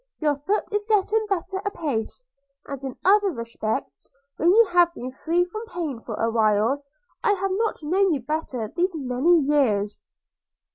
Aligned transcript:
Your 0.17 0.35
foot 0.35 0.63
is 0.71 0.87
getting 0.87 1.27
better 1.29 1.61
apace; 1.63 2.23
and 2.65 2.83
in 2.83 2.97
other 3.05 3.29
respects, 3.29 4.11
when 4.35 4.49
you 4.49 4.65
have 4.71 4.91
been 4.95 5.11
free 5.11 5.45
from 5.45 5.63
pain 5.67 5.99
for 5.99 6.15
a 6.15 6.31
while, 6.31 6.83
I 7.23 7.33
have 7.33 7.51
not 7.53 7.83
known 7.83 8.11
you 8.11 8.19
better 8.19 8.67
these 8.69 8.95
many 8.95 9.41
years.' 9.41 10.01